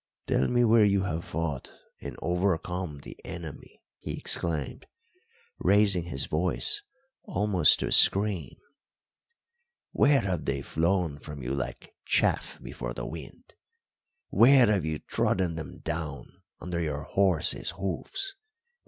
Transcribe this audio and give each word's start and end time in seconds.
"Tell 0.25 0.47
me 0.47 0.63
where 0.63 0.83
you 0.83 1.03
have 1.03 1.23
fought 1.23 1.71
and 2.01 2.15
overcome 2.23 3.01
the 3.03 3.15
enemy," 3.23 3.83
he 3.99 4.15
exclaimed, 4.17 4.87
raising 5.59 6.05
his 6.05 6.25
voice 6.25 6.81
almost 7.21 7.79
to 7.81 7.87
a 7.89 7.91
scream. 7.91 8.57
"Where 9.91 10.21
have 10.21 10.45
they 10.45 10.63
flown 10.63 11.19
from 11.19 11.43
you 11.43 11.53
like 11.53 11.93
chaff 12.03 12.59
before 12.63 12.95
the 12.95 13.05
wind? 13.05 13.53
where 14.29 14.65
have 14.65 14.85
you 14.85 14.97
trodden 14.97 15.53
them 15.53 15.77
down 15.83 16.41
under 16.59 16.79
your 16.81 17.03
horses' 17.03 17.69
hoofs? 17.69 18.33